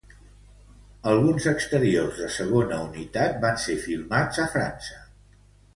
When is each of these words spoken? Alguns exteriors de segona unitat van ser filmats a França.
Alguns 1.11 1.45
exteriors 1.51 2.23
de 2.23 2.31
segona 2.39 2.81
unitat 2.89 3.39
van 3.47 3.61
ser 3.67 3.81
filmats 3.89 4.45
a 4.47 4.49
França. 4.57 5.01